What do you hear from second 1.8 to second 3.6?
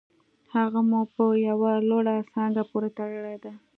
لوړه څانګه پورې تړلې ده